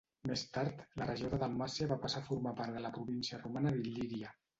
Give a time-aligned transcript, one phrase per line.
[0.29, 3.75] Més tard, la regió de Dalmàcia va passar a formar part de la província romana
[3.77, 4.33] d'Il·líria.